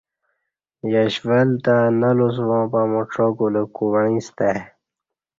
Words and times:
یش 0.91 1.15
ول 1.27 1.49
تں 1.63 1.79
نہ 1.99 2.09
لوس 2.17 2.37
واں 2.47 2.65
پمو 2.71 3.01
ڄاکولہ 3.11 3.63
کو 3.75 3.83
وعیں 3.93 4.21
ستہ 4.25 4.45
ا 4.51 4.53
ی 4.55 4.59